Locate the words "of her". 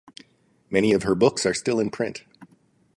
0.93-1.13